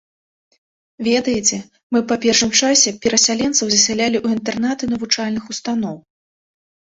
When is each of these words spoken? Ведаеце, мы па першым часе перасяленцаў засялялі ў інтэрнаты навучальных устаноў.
Ведаеце, 1.07 1.57
мы 1.95 1.99
па 2.11 2.15
першым 2.23 2.51
часе 2.59 2.93
перасяленцаў 3.03 3.65
засялялі 3.73 4.17
ў 4.21 4.25
інтэрнаты 4.37 4.83
навучальных 4.95 5.43
устаноў. 5.55 5.97